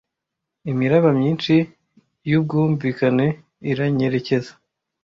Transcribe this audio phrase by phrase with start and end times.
[0.71, 1.53] imiraba myinshi
[2.29, 3.27] yubwumvikane
[3.71, 4.51] iranyerekeza